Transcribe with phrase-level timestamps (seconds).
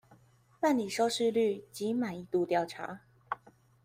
[0.59, 3.01] 辦理收視率及滿意度調查